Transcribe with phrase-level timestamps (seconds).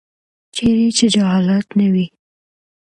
[0.55, 2.05] چیرې چې جهالت نه وي.